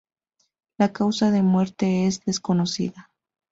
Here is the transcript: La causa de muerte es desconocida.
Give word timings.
La 0.79 0.93
causa 0.93 1.29
de 1.29 1.43
muerte 1.43 2.07
es 2.07 2.25
desconocida. 2.25 3.11